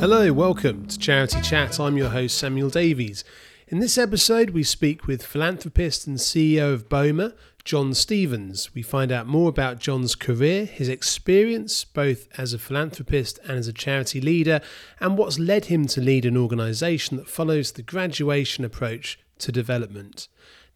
[0.00, 1.80] Hello, welcome to Charity Chat.
[1.80, 3.24] I'm your host, Samuel Davies.
[3.66, 7.34] In this episode, we speak with philanthropist and CEO of BOMA,
[7.68, 8.74] John Stevens.
[8.74, 13.68] We find out more about John's career, his experience both as a philanthropist and as
[13.68, 14.62] a charity leader,
[15.00, 20.28] and what's led him to lead an organisation that follows the graduation approach to development.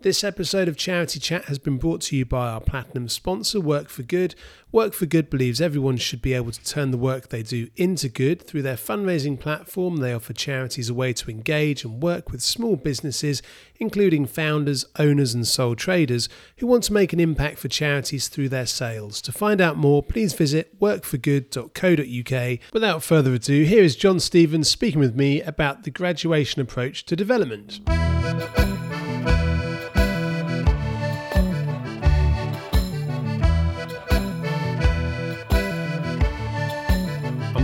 [0.03, 3.89] This episode of Charity Chat has been brought to you by our platinum sponsor, Work
[3.89, 4.35] for Good.
[4.73, 8.09] Work for Good believes everyone should be able to turn the work they do into
[8.09, 8.43] good.
[8.43, 12.75] Through their fundraising platform, they offer charities a way to engage and work with small
[12.75, 13.43] businesses,
[13.79, 18.49] including founders, owners, and sole traders who want to make an impact for charities through
[18.49, 19.23] their sales.
[19.23, 22.59] To find out more, please visit workforgood.co.uk.
[22.73, 27.15] Without further ado, here is John Stevens speaking with me about the graduation approach to
[27.15, 27.79] development.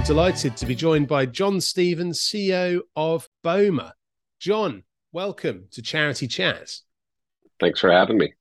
[0.09, 3.93] Delighted to be joined by John Stevens, CEO of BOMA.
[4.41, 6.75] John, welcome to Charity Chat.
[7.61, 8.33] Thanks for having me.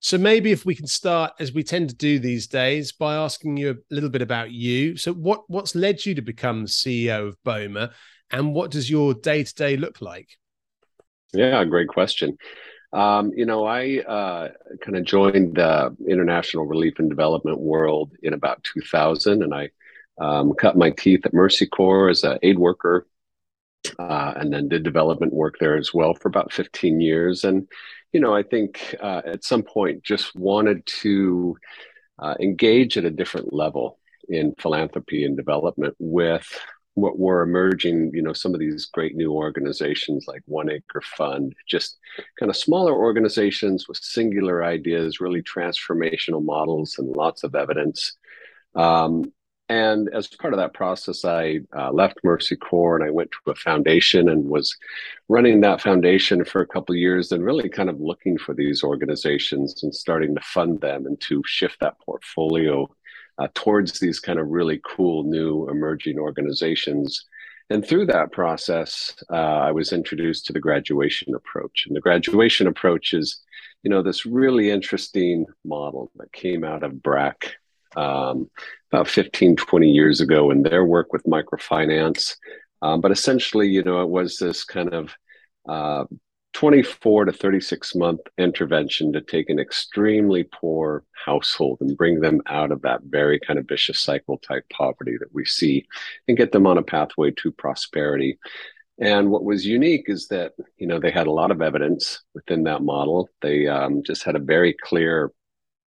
[0.00, 3.58] So, maybe if we can start, as we tend to do these days, by asking
[3.58, 4.96] you a little bit about you.
[4.96, 7.92] So, what, what's led you to become CEO of BOMA,
[8.30, 10.30] and what does your day to day look like?
[11.34, 12.38] Yeah, great question.
[12.94, 14.48] Um, you know, I uh,
[14.80, 19.68] kind of joined the international relief and development world in about 2000, and I
[20.18, 23.06] um, cut my teeth at Mercy Corps as an aid worker,
[23.98, 27.44] uh, and then did development work there as well for about 15 years.
[27.44, 27.68] And,
[28.12, 31.56] you know, I think uh, at some point just wanted to
[32.18, 36.48] uh, engage at a different level in philanthropy and development with
[36.94, 41.54] what were emerging, you know, some of these great new organizations like One Acre Fund,
[41.68, 41.98] just
[42.40, 48.16] kind of smaller organizations with singular ideas, really transformational models and lots of evidence.
[48.74, 49.30] Um,
[49.68, 53.50] and as part of that process, I uh, left Mercy Corps and I went to
[53.50, 54.76] a foundation and was
[55.28, 59.82] running that foundation for a couple years and really kind of looking for these organizations
[59.82, 62.88] and starting to fund them and to shift that portfolio
[63.38, 67.26] uh, towards these kind of really cool new emerging organizations.
[67.68, 71.86] And through that process, uh, I was introduced to the graduation approach.
[71.88, 73.42] And the graduation approach is,
[73.82, 77.56] you know, this really interesting model that came out of BRAC
[77.96, 78.50] um,
[78.92, 82.36] about 15, 20 years ago in their work with microfinance.
[82.82, 85.14] Um, but essentially, you know, it was this kind of
[85.68, 86.04] uh,
[86.56, 92.72] 24 to 36 month intervention to take an extremely poor household and bring them out
[92.72, 95.86] of that very kind of vicious cycle type poverty that we see
[96.28, 98.38] and get them on a pathway to prosperity.
[98.98, 102.62] And what was unique is that, you know, they had a lot of evidence within
[102.62, 103.28] that model.
[103.42, 105.32] They um, just had a very clear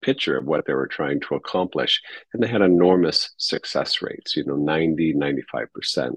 [0.02, 2.02] picture of what they were trying to accomplish.
[2.34, 6.14] And they had enormous success rates, you know, 90, 95%.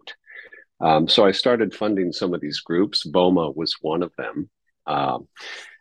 [0.80, 3.06] Um, so I started funding some of these groups.
[3.06, 4.50] BOMA was one of them.
[4.86, 5.28] Um,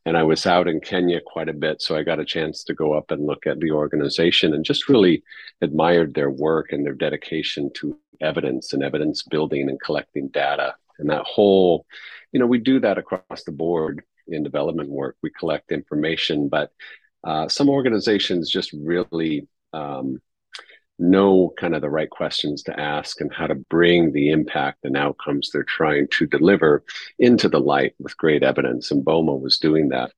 [0.05, 1.81] and I was out in Kenya quite a bit.
[1.81, 4.89] So I got a chance to go up and look at the organization and just
[4.89, 5.23] really
[5.61, 10.75] admired their work and their dedication to evidence and evidence building and collecting data.
[10.99, 11.85] And that whole,
[12.31, 15.17] you know, we do that across the board in development work.
[15.21, 16.71] We collect information, but
[17.23, 20.21] uh, some organizations just really um,
[20.99, 24.95] know kind of the right questions to ask and how to bring the impact and
[24.95, 26.83] outcomes they're trying to deliver
[27.17, 28.91] into the light with great evidence.
[28.91, 30.11] And BOMA was doing that.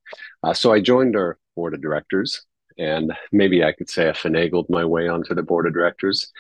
[0.44, 2.46] Uh, so I joined our board of directors,
[2.78, 6.32] and maybe I could say I finagled my way onto the board of directors.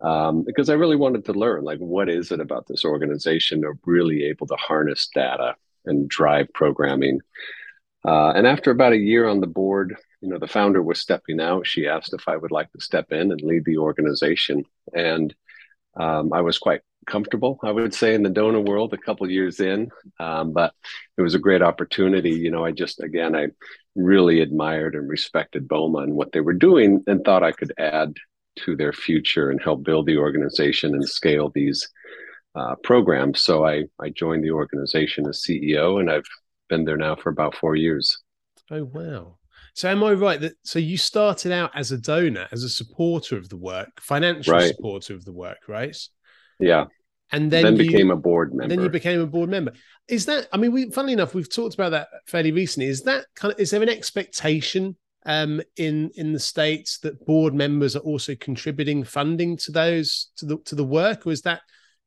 [0.00, 3.76] Um, because I really wanted to learn, like, what is it about this organization are
[3.84, 5.56] really able to harness data
[5.86, 7.18] and drive programming?
[8.04, 11.40] Uh, and after about a year on the board, you know, the founder was stepping
[11.40, 11.66] out.
[11.66, 15.34] She asked if I would like to step in and lead the organization, and
[15.96, 19.60] um, I was quite comfortable, I would say, in the donor world a couple years
[19.60, 19.90] in.
[20.20, 20.74] Um, but
[21.16, 22.30] it was a great opportunity.
[22.30, 23.48] You know, I just again, I
[23.94, 28.14] really admired and respected BOMA and what they were doing, and thought I could add
[28.60, 31.88] to their future and help build the organization and scale these
[32.54, 33.40] uh, programs.
[33.40, 36.28] So I I joined the organization as CEO, and I've
[36.68, 38.18] been there now for about four years.
[38.70, 39.37] Oh wow!
[39.78, 43.36] So am I right that so you started out as a donor, as a supporter
[43.36, 44.74] of the work, financial right.
[44.74, 45.96] supporter of the work, right?
[46.58, 46.86] Yeah.
[47.30, 48.74] And then, then you, became a board member.
[48.74, 49.72] Then you became a board member.
[50.08, 50.48] Is that?
[50.52, 52.88] I mean, we funnily enough, we've talked about that fairly recently.
[52.88, 53.60] Is that kind of?
[53.60, 54.96] Is there an expectation
[55.26, 60.46] um, in in the states that board members are also contributing funding to those to
[60.46, 61.60] the to the work, or is that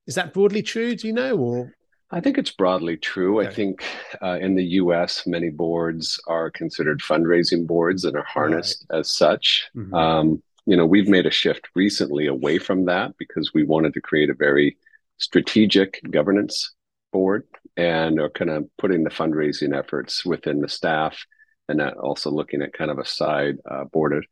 [0.08, 0.94] is that broadly true?
[0.94, 1.72] Do you know, or
[2.12, 3.40] I think it's broadly true.
[3.40, 3.48] Okay.
[3.48, 3.84] I think
[4.22, 9.00] uh, in the US, many boards are considered fundraising boards and are harnessed right.
[9.00, 9.70] as such.
[9.76, 9.94] Mm-hmm.
[9.94, 14.02] Um, you know, we've made a shift recently away from that because we wanted to
[14.02, 14.78] create a very
[15.18, 16.74] strategic governance
[17.12, 17.46] board
[17.78, 21.26] and are kind of putting the fundraising efforts within the staff
[21.70, 24.26] and also looking at kind of a side uh, board of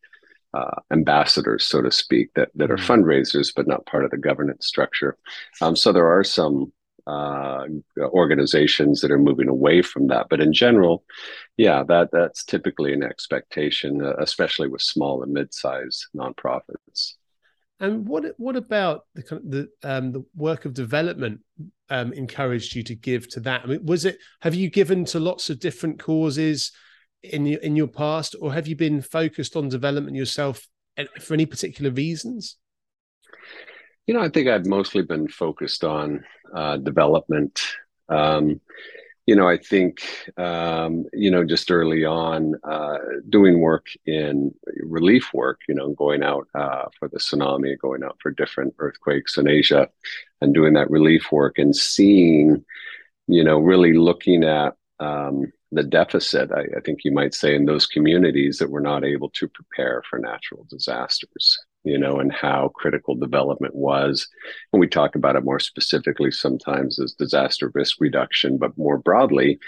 [0.53, 2.91] uh, ambassadors, so to speak, that, that are mm-hmm.
[2.91, 5.17] fundraisers but not part of the governance structure.
[5.61, 6.73] Um, so there are some
[7.09, 7.67] uh,
[7.99, 10.27] organizations that are moving away from that.
[10.29, 11.03] But in general,
[11.57, 17.13] yeah, that that's typically an expectation, uh, especially with small and mid-sized nonprofits.
[17.79, 21.39] And what what about the the um, the work of development
[21.89, 23.61] um, encouraged you to give to that?
[23.63, 26.71] I mean, was it have you given to lots of different causes
[27.23, 30.67] in your in your past, or have you been focused on development yourself
[31.21, 32.57] for any particular reasons?
[34.09, 37.61] You know, I think I've mostly been focused on uh, development.
[38.09, 38.59] Um,
[39.27, 40.01] you know, I think,
[40.35, 42.97] um, you know, just early on, uh,
[43.29, 44.51] doing work in
[44.81, 49.37] relief work, you know, going out uh, for the tsunami, going out for different earthquakes
[49.37, 49.87] in Asia
[50.41, 52.65] and doing that relief work and seeing,
[53.27, 57.65] you know, really looking at um, the deficit, I, I, think you might say, in
[57.65, 62.69] those communities that were not able to prepare for natural disasters you know, and how
[62.75, 64.27] critical development was.
[64.73, 69.59] And we talk about it more specifically sometimes as disaster risk reduction, but more broadly,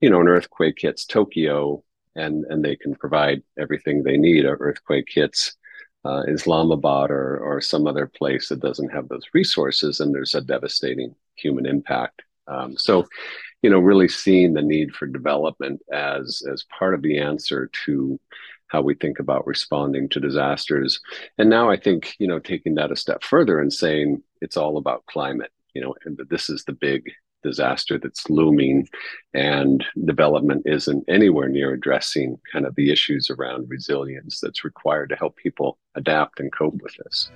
[0.00, 1.82] you know, an earthquake hits Tokyo
[2.14, 4.44] and, and they can provide everything they need.
[4.44, 5.56] An earthquake hits
[6.04, 10.40] uh, Islamabad or, or some other place that doesn't have those resources, and there's a
[10.40, 12.22] devastating human impact.
[12.48, 13.06] Um, so,
[13.62, 18.18] you know, really seeing the need for development as as part of the answer to
[18.72, 20.98] how we think about responding to disasters.
[21.36, 24.78] And now I think, you know, taking that a step further and saying it's all
[24.78, 27.02] about climate, you know, and that this is the big
[27.42, 28.88] disaster that's looming
[29.34, 35.16] and development isn't anywhere near addressing kind of the issues around resilience that's required to
[35.16, 37.30] help people adapt and cope with this.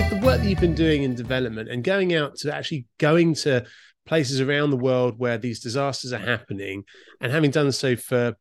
[0.00, 3.34] With the work that you've been doing in development and going out to actually going
[3.34, 3.62] to
[4.06, 6.82] places around the world where these disasters are happening
[7.20, 8.34] and having done so for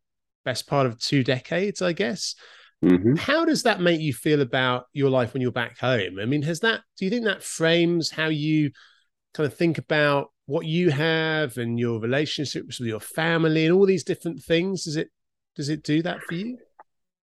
[0.46, 2.34] best part of two decades i guess
[2.82, 3.14] mm-hmm.
[3.18, 6.18] how does that make you feel about your life when you're back home?
[6.22, 8.72] I mean has that do you think that frames how you
[9.34, 13.86] kind of think about what you have and your relationships with your family and all
[13.86, 14.86] these different things?
[14.86, 15.10] Does it
[15.58, 16.58] does it do that for you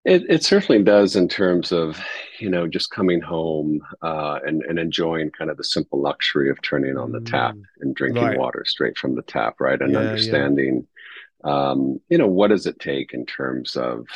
[0.07, 2.01] it, it certainly does in terms of,
[2.39, 6.63] you know, just coming home uh, and, and enjoying kind of the simple luxury of
[6.63, 7.63] turning on the tap mm.
[7.81, 8.39] and drinking right.
[8.39, 9.83] water straight from the tap, right?
[9.83, 10.87] And yeah, understanding,
[11.45, 11.71] yeah.
[11.71, 14.07] Um, you know, what does it take in terms of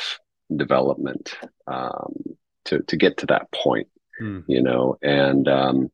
[0.55, 2.13] development um,
[2.65, 3.89] to, to get to that point,
[4.21, 4.45] mm.
[4.47, 4.97] you know?
[5.01, 5.91] And, um,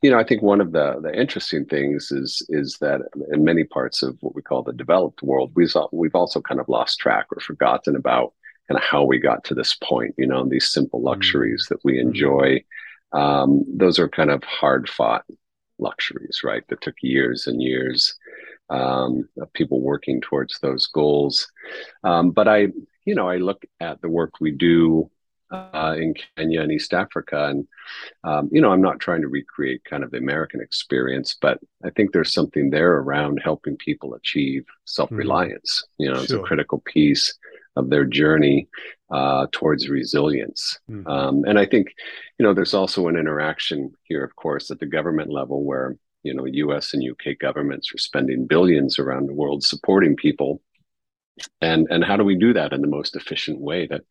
[0.00, 3.00] you know, I think one of the, the interesting things is, is that
[3.32, 6.68] in many parts of what we call the developed world, we've, we've also kind of
[6.68, 8.32] lost track or forgotten about
[8.70, 11.74] kind of how we got to this point, you know, these simple luxuries mm-hmm.
[11.74, 12.62] that we enjoy.
[13.12, 15.24] Um, those are kind of hard fought
[15.78, 16.62] luxuries, right?
[16.68, 18.14] That took years and years
[18.68, 21.50] um, of people working towards those goals.
[22.04, 22.68] Um, but I,
[23.04, 25.10] you know, I look at the work we do
[25.50, 27.66] uh, in Kenya and East Africa, and
[28.22, 31.90] um, you know, I'm not trying to recreate kind of the American experience, but I
[31.90, 35.82] think there's something there around helping people achieve self-reliance.
[35.82, 36.02] Mm-hmm.
[36.04, 36.22] You know, sure.
[36.22, 37.36] it's a critical piece
[37.80, 38.68] of their journey
[39.10, 40.78] uh, towards resilience.
[40.88, 41.06] Mm-hmm.
[41.08, 41.88] Um, and I think,
[42.38, 46.34] you know, there's also an interaction here, of course, at the government level where, you
[46.34, 50.60] know, US and UK governments are spending billions around the world supporting people.
[51.62, 54.02] And, and how do we do that in the most efficient way that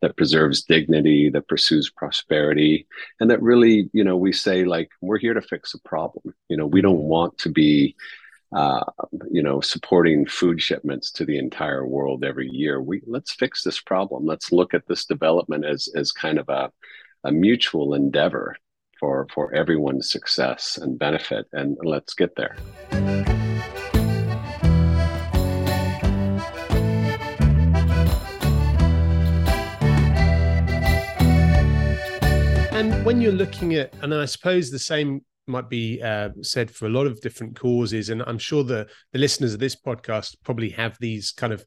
[0.00, 2.88] that preserves dignity, that pursues prosperity,
[3.20, 6.34] and that really, you know, we say like we're here to fix a problem.
[6.48, 7.94] You know, we don't want to be
[8.54, 8.84] uh,
[9.30, 12.82] you know, supporting food shipments to the entire world every year.
[12.82, 14.26] We let's fix this problem.
[14.26, 16.70] Let's look at this development as as kind of a,
[17.24, 18.56] a mutual endeavor
[19.00, 22.56] for for everyone's success and benefit, and let's get there.
[32.72, 36.86] And when you're looking at, and I suppose the same might be uh, said for
[36.86, 38.08] a lot of different causes.
[38.08, 41.64] And I'm sure the the listeners of this podcast probably have these kind of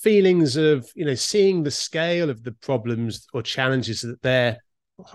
[0.00, 4.58] feelings of you know seeing the scale of the problems or challenges that they're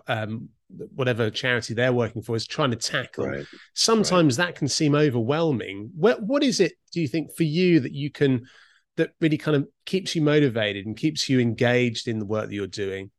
[0.07, 0.49] um,
[0.95, 3.27] whatever charity they're working for is trying to tackle.
[3.27, 3.45] Right.
[3.73, 4.47] Sometimes right.
[4.47, 5.91] that can seem overwhelming.
[5.95, 6.73] What what is it?
[6.91, 8.45] Do you think for you that you can
[8.97, 12.55] that really kind of keeps you motivated and keeps you engaged in the work that
[12.55, 13.11] you're doing?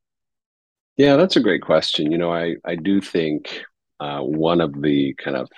[0.96, 2.10] Yeah, that's a great question.
[2.10, 3.62] You know, I I do think
[4.00, 5.48] uh, one of the kind of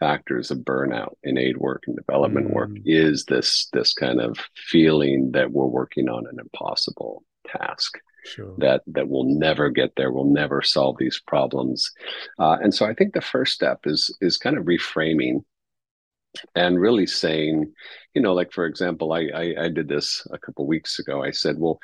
[0.00, 2.54] factors of burnout in aid work and development mm.
[2.54, 8.54] work is this this kind of feeling that we're working on an impossible task sure.
[8.58, 11.90] that that will never get there we'll never solve these problems
[12.38, 15.44] uh, and so i think the first step is is kind of reframing
[16.54, 17.70] and really saying
[18.14, 21.30] you know like for example i i, I did this a couple weeks ago i
[21.30, 21.78] said well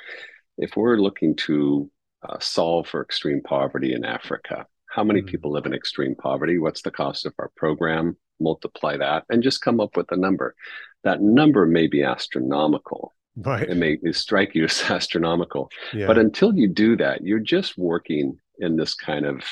[0.56, 1.90] if we're looking to
[2.26, 5.28] uh, solve for extreme poverty in africa how many mm-hmm.
[5.28, 6.58] people live in extreme poverty?
[6.58, 8.16] What's the cost of our program?
[8.40, 10.54] Multiply that and just come up with a number.
[11.04, 13.14] That number may be astronomical.
[13.36, 13.68] Right.
[13.68, 15.68] It may strike you as astronomical.
[15.92, 16.06] Yeah.
[16.06, 19.44] But until you do that, you're just working in this kind of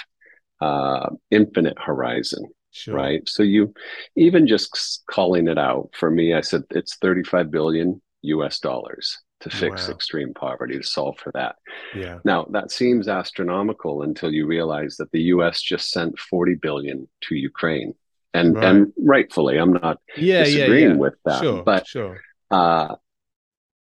[0.62, 2.46] uh, infinite horizon.
[2.70, 2.94] Sure.
[2.94, 3.28] Right.
[3.28, 3.74] So you
[4.16, 9.50] even just calling it out for me, I said it's 35 billion US dollars to
[9.50, 9.94] fix wow.
[9.94, 11.56] extreme poverty to solve for that.
[11.94, 12.18] Yeah.
[12.24, 15.60] Now that seems astronomical until you realize that the U.S.
[15.60, 17.94] just sent 40 billion to Ukraine,
[18.32, 18.64] and right.
[18.64, 20.98] and rightfully, I'm not yeah, disagreeing yeah, yeah.
[20.98, 22.20] with that, sure, but sure.
[22.50, 22.96] Uh,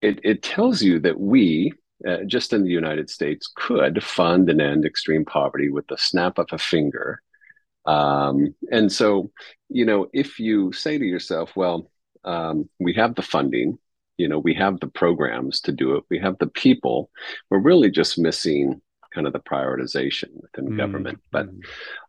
[0.01, 1.73] it it tells you that we.
[2.03, 6.39] Uh, just in the United States, could fund and end extreme poverty with the snap
[6.39, 7.21] of a finger.
[7.85, 9.31] Um, and so,
[9.69, 11.91] you know, if you say to yourself, well,
[12.23, 13.77] um, we have the funding,
[14.21, 16.03] you know we have the programs to do it.
[16.09, 17.09] We have the people.
[17.49, 18.81] We're really just missing
[19.13, 21.19] kind of the prioritization within mm government.
[21.31, 21.49] But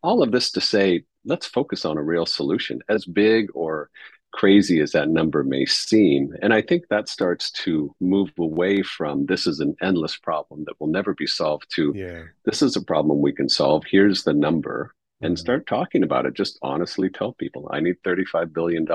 [0.02, 2.80] all of this to say let's focus on a real solution.
[2.88, 3.90] As big or
[4.32, 9.26] crazy as that number may seem and i think that starts to move away from
[9.26, 12.22] this is an endless problem that will never be solved to yeah.
[12.46, 13.84] this is a problem we can solve.
[13.86, 15.40] Here's the number and mm-hmm.
[15.40, 16.34] start talking about it.
[16.34, 18.86] Just honestly tell people, I need $35 billion.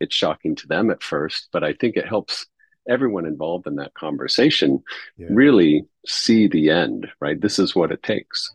[0.00, 2.46] It's shocking to them at first, but I think it helps
[2.88, 4.82] everyone involved in that conversation
[5.16, 5.28] yeah.
[5.30, 7.40] really see the end, right?
[7.40, 8.50] This is what it takes.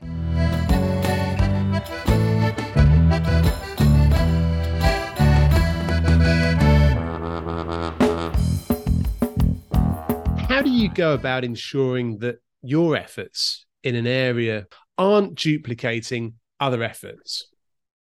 [10.49, 14.65] How do you go about ensuring that your efforts in an area
[14.97, 17.47] aren't duplicating other efforts?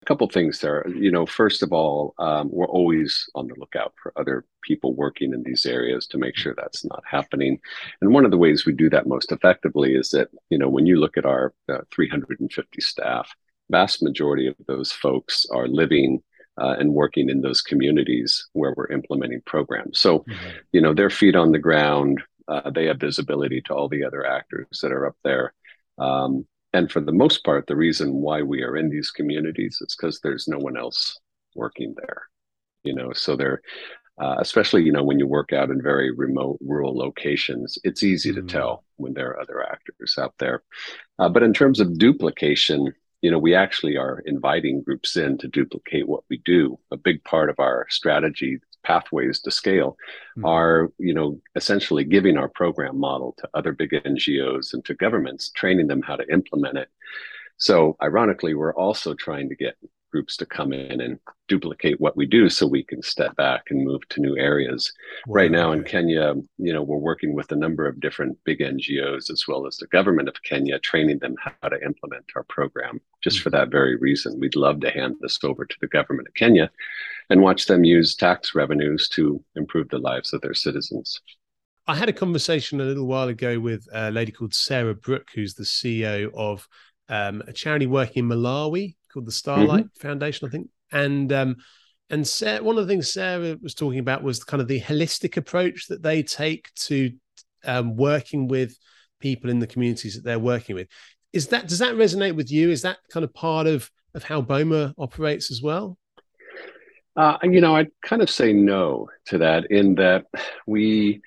[0.03, 0.87] A couple things there.
[0.89, 5.33] You know, first of all, um, we're always on the lookout for other people working
[5.33, 7.59] in these areas to make sure that's not happening.
[8.01, 10.87] And one of the ways we do that most effectively is that, you know, when
[10.87, 13.35] you look at our uh, 350 staff,
[13.71, 16.23] vast majority of those folks are living
[16.59, 19.99] uh, and working in those communities where we're implementing programs.
[19.99, 20.49] So, mm-hmm.
[20.73, 24.25] you know, their feet on the ground, uh, they have visibility to all the other
[24.25, 25.53] actors that are up there.
[25.99, 29.97] Um, and for the most part, the reason why we are in these communities is
[29.97, 31.19] because there's no one else
[31.55, 32.23] working there.
[32.85, 33.63] You know, so they're
[34.19, 38.31] uh, especially you know when you work out in very remote rural locations it's easy
[38.31, 38.47] mm-hmm.
[38.47, 40.63] to tell when there are other actors out there
[41.19, 45.49] uh, but in terms of duplication you know we actually are inviting groups in to
[45.49, 49.97] duplicate what we do a big part of our strategy pathways to scale
[50.39, 50.45] mm-hmm.
[50.45, 55.51] are you know essentially giving our program model to other big ngos and to governments
[55.51, 56.89] training them how to implement it
[57.57, 59.77] so ironically we're also trying to get
[60.17, 63.85] groups to come in and duplicate what we do so we can step back and
[63.85, 64.91] move to new areas.
[65.27, 68.61] Wow, right now in Kenya, you know, we're working with a number of different big
[68.61, 72.99] NGOs as well as the government of Kenya, training them how to implement our program.
[73.23, 73.43] Just mm-hmm.
[73.43, 76.71] for that very reason, we'd love to hand this over to the government of Kenya
[77.29, 81.21] and watch them use tax revenues to improve the lives of their citizens.
[81.87, 85.55] I had a conversation a little while ago with a lady called Sarah Brook, who's
[85.55, 86.67] the CEO of
[87.09, 90.09] um, a charity working in Malawi called the Starlight mm-hmm.
[90.09, 90.69] Foundation, I think.
[90.93, 91.57] And um,
[92.11, 95.37] and Sarah, one of the things Sarah was talking about was kind of the holistic
[95.37, 97.13] approach that they take to
[97.65, 98.77] um, working with
[99.21, 100.89] people in the communities that they're working with.
[101.33, 102.71] Is that does that resonate with you?
[102.71, 105.99] Is that kind of part of of how BOMA operates as well?
[107.17, 110.27] Uh, you know, I'd kind of say no to that in that
[110.67, 111.23] we,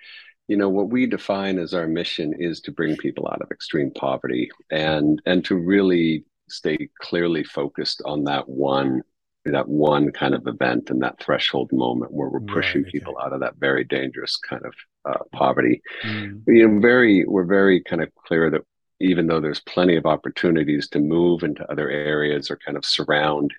[0.49, 3.91] you know, what we define as our mission is to bring people out of extreme
[3.91, 9.03] poverty and and to really stay clearly focused on that one
[9.45, 12.99] that one kind of event and that threshold moment where we're pushing right, okay.
[12.99, 14.73] people out of that very dangerous kind of
[15.05, 15.81] uh, poverty.
[16.03, 16.41] Mm.
[16.47, 18.61] You know, very we're very kind of clear that
[18.99, 23.53] even though there's plenty of opportunities to move into other areas or kind of surround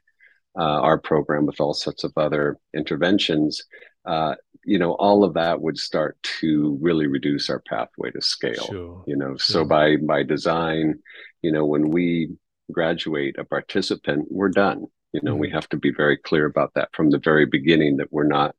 [0.58, 3.62] uh, our program with all sorts of other interventions,
[4.04, 8.66] uh, you know, all of that would start to really reduce our pathway to scale.
[8.66, 9.04] Sure.
[9.06, 11.00] You know, so by by design,
[11.42, 12.30] you know, when we
[12.70, 14.86] graduate a participant, we're done.
[15.12, 15.40] You know, mm-hmm.
[15.40, 18.54] we have to be very clear about that from the very beginning that we're not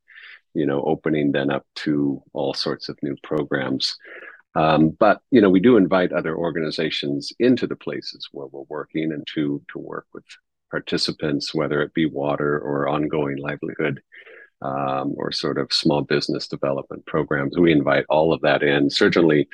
[0.53, 3.97] you know, opening then up to all sorts of new programs.
[4.55, 9.13] Um, but you know, we do invite other organizations into the places where we're working
[9.13, 10.25] and to to work with
[10.69, 14.01] participants, whether it be water or ongoing livelihood
[14.61, 17.57] um, or sort of small business development programs.
[17.57, 18.89] We invite all of that in.
[18.89, 19.47] Certainly,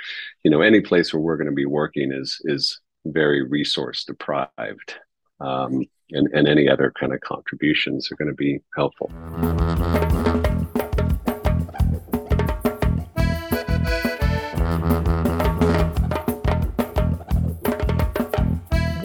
[0.43, 4.95] you know, any place where we're going to be working is is very resource deprived,
[5.39, 9.11] um, and and any other kind of contributions are going to be helpful.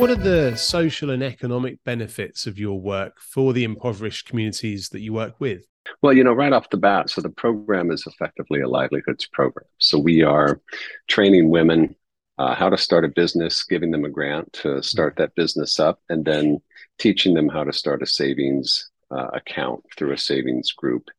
[0.03, 5.01] What are the social and economic benefits of your work for the impoverished communities that
[5.01, 5.65] you work with?
[6.03, 9.69] Well, you know, right off the bat, so the program is effectively a livelihoods program.
[9.79, 10.61] So we are
[11.07, 11.95] training women
[12.37, 16.01] uh, how to start a business, giving them a grant to start that business up,
[16.09, 16.61] and then
[16.99, 21.11] teaching them how to start a savings uh, account through a savings group.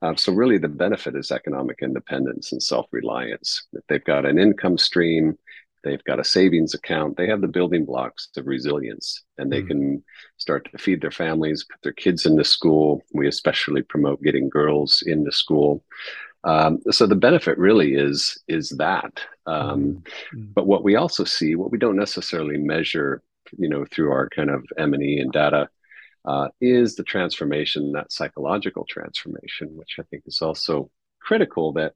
[0.00, 3.66] Uh, so really, the benefit is economic independence and self-reliance.
[3.74, 5.36] If they've got an income stream,
[5.82, 9.68] they've got a savings account they have the building blocks of resilience and they mm.
[9.68, 10.04] can
[10.36, 15.02] start to feed their families put their kids into school we especially promote getting girls
[15.06, 15.84] into school
[16.42, 20.02] um, so the benefit really is is that um,
[20.34, 20.54] mm.
[20.54, 23.22] but what we also see what we don't necessarily measure
[23.56, 25.68] you know through our kind of m&e and data
[26.26, 31.94] uh, is the transformation that psychological transformation which i think is also critical that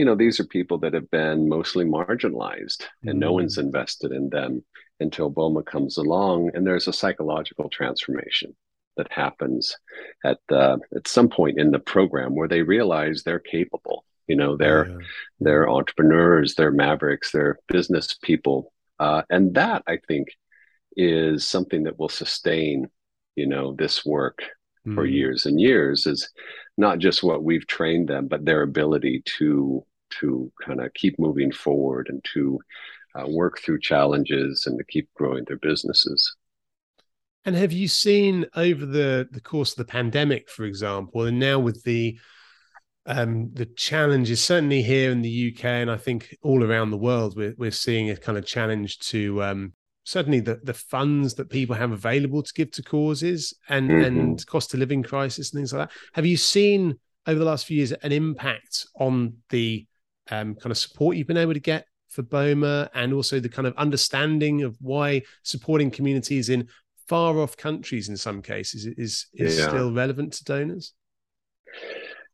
[0.00, 3.18] you know these are people that have been mostly marginalized and mm-hmm.
[3.18, 3.64] no one's mm.
[3.64, 4.64] invested in them
[4.98, 8.56] until boma comes along and there's a psychological transformation
[8.96, 9.76] that happens
[10.24, 14.56] at the at some point in the program where they realize they're capable you know
[14.56, 14.96] they're yeah.
[15.40, 20.28] they're entrepreneurs they're mavericks they're business people uh, and that i think
[20.96, 22.88] is something that will sustain
[23.36, 24.38] you know this work
[24.86, 24.94] mm.
[24.94, 26.30] for years and years is
[26.78, 29.84] not just what we've trained them but their ability to
[30.20, 32.58] to kind of keep moving forward and to
[33.14, 36.34] uh, work through challenges and to keep growing their businesses.
[37.44, 41.58] And have you seen over the the course of the pandemic, for example, and now
[41.58, 42.18] with the
[43.06, 47.36] um, the challenges certainly here in the UK and I think all around the world,
[47.36, 49.72] we're we're seeing a kind of challenge to um,
[50.04, 54.04] certainly the the funds that people have available to give to causes and mm-hmm.
[54.04, 55.96] and cost of living crisis and things like that.
[56.12, 59.86] Have you seen over the last few years an impact on the
[60.30, 63.68] um, kind of support you've been able to get for BOMA and also the kind
[63.68, 66.68] of understanding of why supporting communities in
[67.06, 69.68] far off countries in some cases is is yeah.
[69.68, 70.92] still relevant to donors?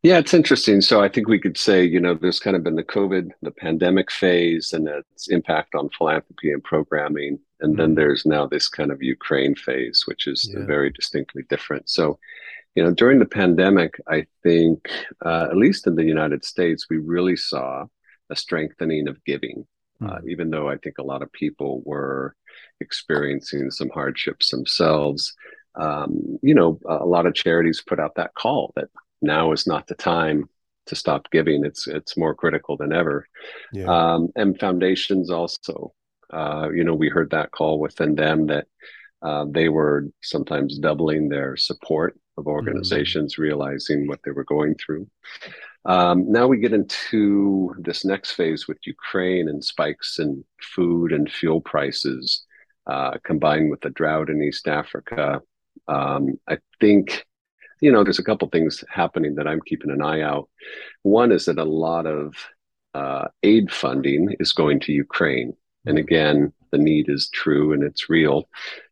[0.03, 0.83] Yeah, it's interesting.
[0.83, 3.51] So I think we could say, you know, there's kind of been the COVID, the
[3.51, 7.39] pandemic phase and its impact on philanthropy and programming.
[7.61, 10.65] And mm then there's now this kind of Ukraine phase, which is yeah.
[10.67, 11.89] very distinctly different.
[11.89, 12.19] So
[12.77, 14.89] you know, during the pandemic, I think,
[15.25, 17.87] uh, at least in the United States, we really saw
[18.31, 19.67] a strengthening of giving,
[20.01, 20.13] mm.
[20.13, 22.37] uh, even though I think a lot of people were
[22.81, 25.35] experiencing some hardships themselves.
[25.75, 28.89] Um, you know, a lot of charities put out that call that
[29.23, 30.49] now is not the time
[30.87, 31.65] to stop giving.
[31.65, 33.27] It's it's more critical than ever.
[33.73, 33.87] Yeah.
[33.87, 35.95] Um, and foundations also,
[36.31, 38.67] uh, you know, we heard that call within them that
[39.23, 42.51] uh, they were sometimes doubling their support of mm-hmm.
[42.51, 43.43] organizations mm-hmm.
[43.43, 45.07] realizing what they were going through.
[45.85, 51.31] Um, now we get into this next phase with Ukraine and spikes in food and
[51.31, 52.45] fuel prices,
[52.87, 55.41] uh, combined with the drought in East Africa.
[55.87, 57.25] Um, I think,
[57.81, 60.49] you know, there's a couple things happening that I'm keeping an eye out.
[61.03, 62.35] One is that a lot of
[62.95, 65.53] uh, aid funding is going to Ukraine.
[65.85, 68.49] And again, the need is true and it's real,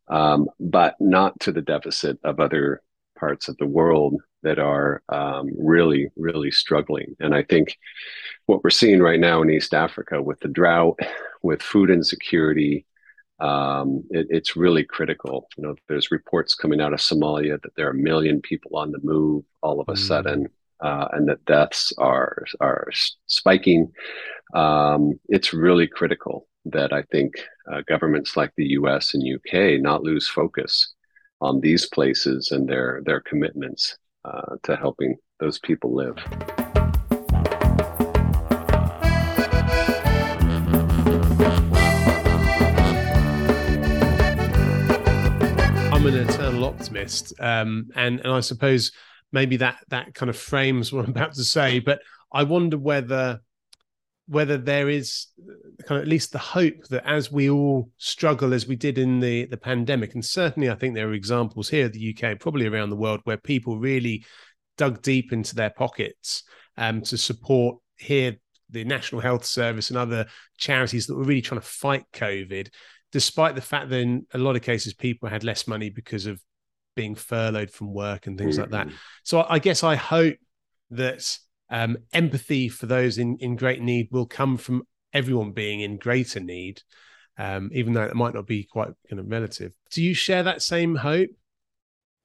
[0.07, 2.81] um, but not to the deficit of other
[3.15, 7.15] parts of the world that are um, really, really struggling.
[7.19, 7.77] And I think
[8.45, 10.99] what we're seeing right now in East Africa with the drought,
[11.41, 12.85] with food insecurity,
[13.39, 15.47] um, it, it's really critical.
[15.57, 18.91] You know, there's reports coming out of Somalia that there are a million people on
[18.91, 19.97] the move all of a mm.
[19.97, 20.47] sudden,
[20.79, 22.87] uh, and that deaths are are
[23.27, 23.91] spiking.
[24.53, 27.33] Um, it's really critical that I think
[27.71, 29.13] uh, governments like the U.S.
[29.13, 30.94] and UK not lose focus
[31.41, 36.17] on these places and their their commitments uh, to helping those people live.
[45.91, 48.91] I'm an eternal optimist, um, and and I suppose
[49.31, 51.79] maybe that that kind of frames what I'm about to say.
[51.79, 51.99] But
[52.31, 53.41] I wonder whether
[54.27, 55.27] whether there is
[55.85, 59.19] kind of at least the hope that as we all struggle as we did in
[59.19, 62.65] the the pandemic and certainly i think there are examples here in the uk probably
[62.65, 64.25] around the world where people really
[64.77, 66.43] dug deep into their pockets
[66.77, 68.35] um, to support here
[68.69, 70.25] the National Health Service and other
[70.57, 72.69] charities that were really trying to fight COVID,
[73.11, 76.41] despite the fact that in a lot of cases people had less money because of
[76.95, 78.61] being furloughed from work and things mm-hmm.
[78.61, 78.87] like that.
[78.87, 78.95] Mm-hmm.
[79.23, 80.37] So I guess I hope
[80.91, 81.37] that
[81.69, 86.39] um, empathy for those in, in great need will come from everyone being in greater
[86.39, 86.81] need,
[87.37, 89.71] um, even though it might not be quite kind of relative.
[89.91, 91.29] Do you share that same hope?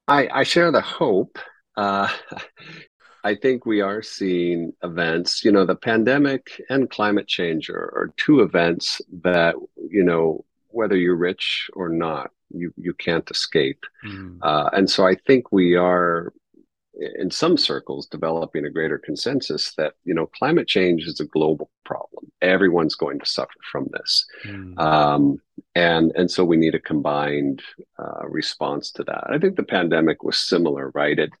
[0.07, 1.39] I, I share the hope.
[1.75, 2.09] Uh,
[3.23, 8.13] I think we are seeing events, you know, the pandemic and climate change are, are
[8.17, 9.55] two events that,
[9.89, 13.83] you know, whether you're rich or not, you, you can't escape.
[14.03, 14.39] Mm.
[14.41, 16.33] Uh, and so I think we are
[17.15, 21.69] in some circles developing a greater consensus that you know climate change is a global
[21.85, 22.31] problem.
[22.41, 24.25] Everyone's going to suffer from this.
[24.45, 24.79] Mm.
[24.79, 25.41] um,
[25.75, 27.61] and and so we need a combined
[27.97, 29.25] uh, response to that.
[29.29, 31.17] I think the pandemic was similar right?
[31.17, 31.31] It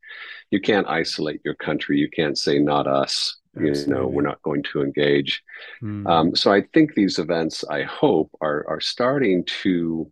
[0.49, 1.97] you can't isolate your country.
[1.97, 3.37] You can't say not us.
[3.55, 3.81] Absolutely.
[3.81, 5.43] you know we're not going to engage.
[5.83, 6.07] Mm.
[6.07, 10.09] um, so i think these events i hope are are starting to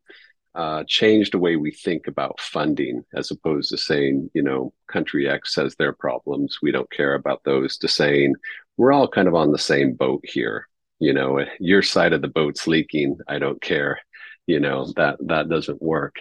[0.59, 5.25] uh, change the way we think about funding as opposed to saying, you know, country
[5.25, 6.57] X has their problems.
[6.61, 8.35] We don't care about those to saying
[8.75, 10.67] we're all kind of on the same boat here.
[10.99, 13.19] You know, your side of the boat's leaking.
[13.29, 14.01] I don't care.
[14.47, 16.17] You know, that that doesn't work.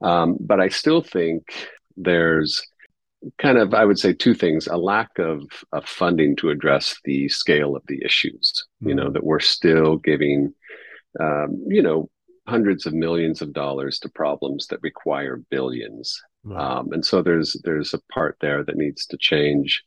[0.00, 1.42] Um, but I still think
[1.98, 2.66] there's
[3.36, 7.28] kind of, I would say, two things: a lack of, of funding to address the
[7.28, 8.64] scale of the issues.
[8.80, 8.88] Mm-hmm.
[8.88, 9.12] You know, mm-hmm.
[9.12, 10.54] that we're still giving,
[11.20, 12.08] um, you know,
[12.46, 16.22] hundreds of millions of dollars to problems that require billions.
[16.56, 19.82] Um, and so there's there's a part there that needs to change.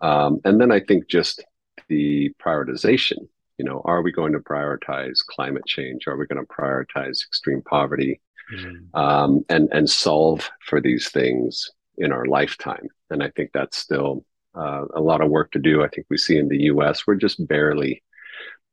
[0.00, 1.44] Um, and then I think just
[1.88, 3.28] the prioritization.
[3.58, 6.06] You know, are we going to prioritize climate change?
[6.06, 8.20] Are we going to prioritize extreme poverty,
[8.54, 8.96] mm-hmm.
[8.96, 12.86] um, and and solve for these things in our lifetime?
[13.10, 15.82] And I think that's still uh, a lot of work to do.
[15.82, 17.06] I think we see in the U.S.
[17.06, 18.02] we're just barely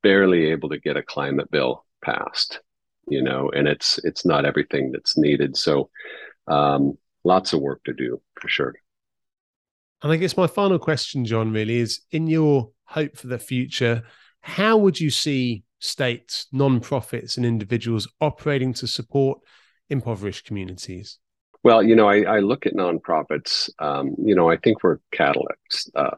[0.03, 2.59] barely able to get a climate bill passed
[3.07, 5.57] you know, and it's it's not everything that's needed.
[5.57, 5.89] So
[6.47, 8.73] um, lots of work to do for sure.
[10.03, 14.03] And I guess my final question, John, really is in your hope for the future,
[14.41, 19.39] how would you see states, non-profits, and individuals operating to support
[19.89, 21.17] impoverished communities?
[21.65, 23.71] Well, you know, I, I look at nonprofits.
[23.79, 25.89] Um, you know, I think we're catalysts.
[25.95, 26.11] Uh,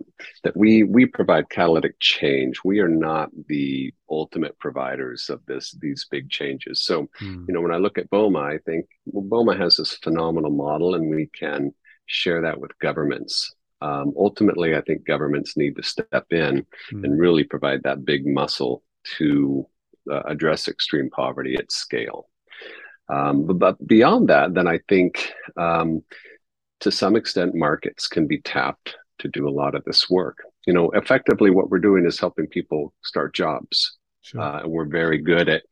[0.43, 2.60] that we we provide catalytic change.
[2.65, 6.83] We are not the ultimate providers of this these big changes.
[6.83, 7.45] So, hmm.
[7.47, 10.95] you know, when I look at BOMA, I think well, BOMA has this phenomenal model,
[10.95, 11.73] and we can
[12.07, 13.55] share that with governments.
[13.79, 17.05] Um, ultimately, I think governments need to step in hmm.
[17.05, 18.83] and really provide that big muscle
[19.17, 19.65] to
[20.12, 22.27] uh, address extreme poverty at scale.
[23.09, 26.03] Um, but, but, beyond that, then I think um,
[26.81, 30.39] to some extent markets can be tapped to do a lot of this work.
[30.65, 33.97] You know, effectively, what we're doing is helping people start jobs.
[34.21, 34.41] Sure.
[34.41, 35.63] Uh, and we're very good at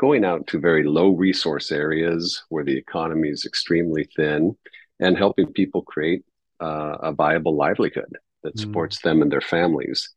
[0.00, 4.56] going out to very low resource areas where the economy is extremely thin
[4.98, 6.24] and helping people create
[6.60, 8.60] uh, a viable livelihood that mm.
[8.60, 10.08] supports them and their families.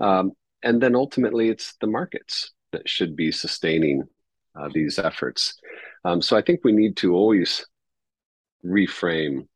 [0.00, 0.32] Um,
[0.62, 4.04] and then ultimately, it's the markets that should be sustaining
[4.58, 5.54] uh, these efforts.
[6.04, 7.66] Um, so I think we need to always
[8.64, 9.46] reframe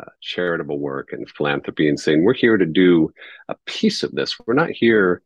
[0.00, 3.12] uh, charitable work and philanthropy and saying we're here to do
[3.48, 4.36] a piece of this.
[4.46, 5.22] We're not here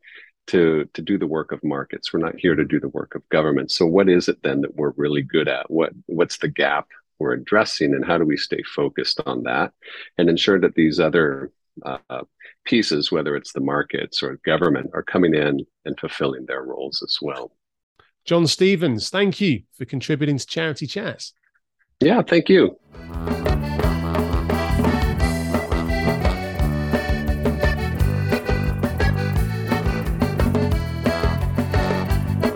[0.48, 2.12] to to do the work of markets.
[2.12, 3.70] We're not here to do the work of government.
[3.70, 5.70] So what is it then that we're really good at?
[5.70, 9.72] What what's the gap we're addressing, and how do we stay focused on that
[10.18, 11.52] and ensure that these other
[11.84, 12.22] uh,
[12.64, 17.18] pieces, whether it's the markets or government, are coming in and fulfilling their roles as
[17.22, 17.52] well.
[18.24, 21.32] John Stevens, thank you for contributing to Charity Chats.
[22.00, 22.78] Yeah, thank you.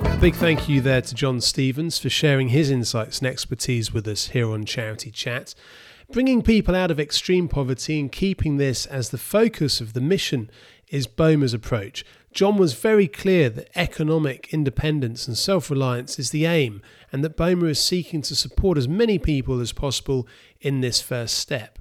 [0.04, 4.06] A big thank you there to John Stevens for sharing his insights and expertise with
[4.06, 5.54] us here on Charity Chat.
[6.12, 10.48] Bringing people out of extreme poverty and keeping this as the focus of the mission
[10.88, 12.04] is BOMA's approach.
[12.36, 17.34] John was very clear that economic independence and self reliance is the aim, and that
[17.34, 20.28] BOMA is seeking to support as many people as possible
[20.60, 21.78] in this first step.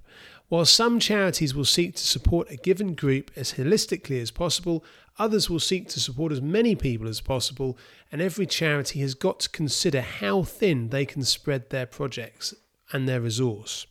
[0.47, 4.85] While some charities will seek to support a given group as holistically as possible,
[5.19, 7.77] others will seek to support as many people as possible,
[8.09, 12.53] and every charity has got to consider how thin they can spread their projects
[12.93, 13.87] and their resource.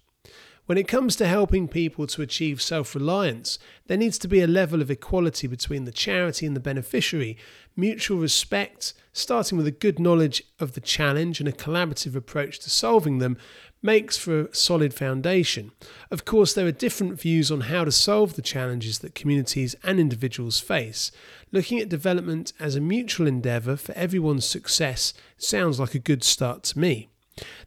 [0.67, 4.47] When it comes to helping people to achieve self reliance, there needs to be a
[4.47, 7.37] level of equality between the charity and the beneficiary,
[7.77, 12.71] mutual respect, starting with a good knowledge of the challenge and a collaborative approach to
[12.71, 13.37] solving them,
[13.83, 15.71] makes for a solid foundation.
[16.11, 20.01] Of course, there are different views on how to solve the challenges that communities and
[20.01, 21.13] individuals face.
[21.53, 26.63] Looking at development as a mutual endeavour for everyone's success sounds like a good start
[26.63, 27.11] to me.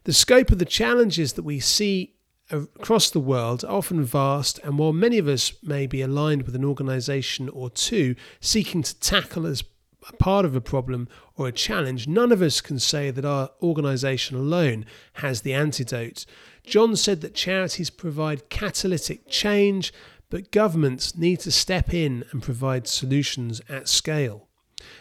[0.02, 2.14] The scope of the challenges that we see
[2.50, 6.54] across the world are often vast, and while many of us may be aligned with
[6.54, 9.62] an organisation or two seeking to tackle as
[10.08, 13.50] a part of a problem or a challenge, none of us can say that our
[13.62, 16.24] organisation alone has the antidote.
[16.64, 19.92] John said that charities provide catalytic change,
[20.30, 24.47] but governments need to step in and provide solutions at scale.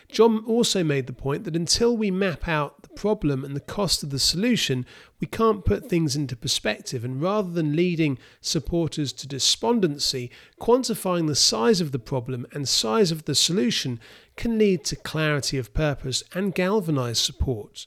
[0.10, 4.04] John also made the point that until we map out the problem and the cost
[4.04, 4.86] of the solution,
[5.20, 7.04] we can't put things into perspective.
[7.04, 13.12] And rather than leading supporters to despondency, quantifying the size of the problem and size
[13.12, 14.00] of the solution
[14.36, 17.86] can lead to clarity of purpose and galvanize support.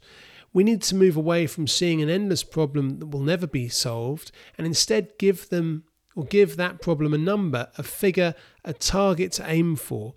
[0.52, 4.32] We need to move away from seeing an endless problem that will never be solved
[4.58, 5.84] and instead give them
[6.16, 10.14] or give that problem a number, a figure, a target to aim for.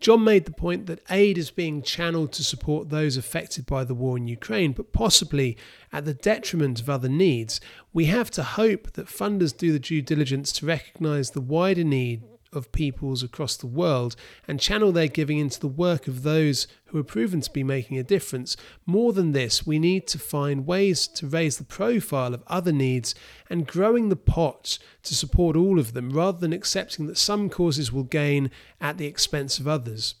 [0.00, 3.94] John made the point that aid is being channeled to support those affected by the
[3.94, 5.56] war in Ukraine, but possibly
[5.92, 7.60] at the detriment of other needs.
[7.92, 12.22] We have to hope that funders do the due diligence to recognise the wider need
[12.52, 16.98] of peoples across the world and channel their giving into the work of those who
[16.98, 18.56] are proven to be making a difference.
[18.86, 23.14] More than this, we need to find ways to raise the profile of other needs
[23.50, 27.92] and growing the pot to support all of them rather than accepting that some causes
[27.92, 30.14] will gain at the expense of others.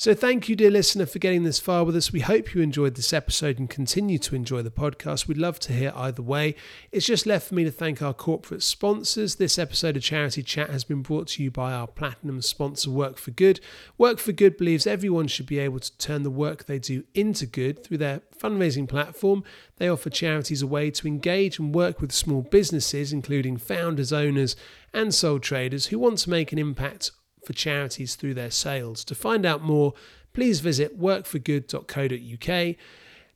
[0.00, 2.12] So, thank you, dear listener, for getting this far with us.
[2.12, 5.26] We hope you enjoyed this episode and continue to enjoy the podcast.
[5.26, 6.54] We'd love to hear either way.
[6.92, 9.34] It's just left for me to thank our corporate sponsors.
[9.34, 13.18] This episode of Charity Chat has been brought to you by our platinum sponsor, Work
[13.18, 13.58] for Good.
[13.98, 17.44] Work for Good believes everyone should be able to turn the work they do into
[17.44, 19.42] good through their fundraising platform.
[19.78, 24.54] They offer charities a way to engage and work with small businesses, including founders, owners,
[24.94, 27.10] and sole traders who want to make an impact
[27.48, 29.02] for charities through their sales.
[29.04, 29.94] To find out more,
[30.34, 32.76] please visit workforgood.co.uk.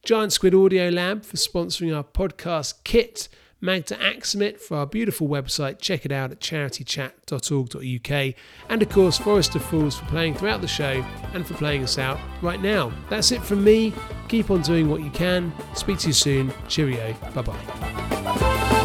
[0.05, 3.31] Giant Squid Audio Lab for sponsoring our podcast kit.
[3.63, 5.79] Magda Axamit for our beautiful website.
[5.79, 8.35] Check it out at charitychat.org.uk.
[8.69, 11.97] And of course, Forest of Fools for playing throughout the show and for playing us
[11.97, 12.93] out right now.
[13.09, 13.95] That's it from me.
[14.29, 15.55] Keep on doing what you can.
[15.75, 16.53] Speak to you soon.
[16.69, 17.15] Cheerio.
[17.35, 18.81] Bye bye.